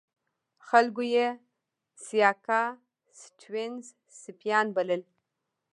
[0.67, 1.27] خلکو یې
[2.05, 2.61] سیاکا
[3.19, 3.85] سټیونز
[4.21, 5.01] سپیان بلل.